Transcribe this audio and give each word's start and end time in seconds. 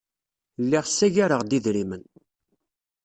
Lliɣ 0.63 0.85
ssagareɣ-d 0.87 1.51
idrimen. 1.57 2.03